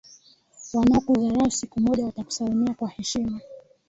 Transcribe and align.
Wanaokudharau 0.73 1.51
siku 1.51 1.79
moja 1.79 2.05
watakusalimia 2.05 2.73
kwa 2.73 2.89
heshima. 2.89 3.39